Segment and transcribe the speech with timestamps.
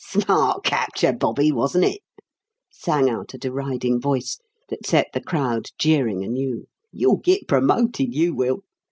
[0.03, 2.01] "Smart capture, Bobby, wasn't it?"
[2.71, 4.39] sang out a deriding voice
[4.69, 6.65] that set the crowd jeering anew.
[6.91, 8.63] "You'll git promoted, you will!